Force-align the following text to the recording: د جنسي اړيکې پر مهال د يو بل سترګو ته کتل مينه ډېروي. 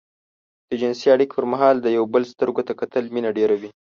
د 0.69 0.71
جنسي 0.81 1.07
اړيکې 1.15 1.35
پر 1.37 1.45
مهال 1.53 1.75
د 1.81 1.87
يو 1.97 2.03
بل 2.13 2.23
سترګو 2.33 2.61
ته 2.67 2.73
کتل 2.79 3.03
مينه 3.15 3.29
ډېروي. 3.37 3.69